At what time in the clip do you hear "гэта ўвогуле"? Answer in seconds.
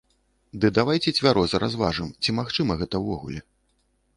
2.81-3.39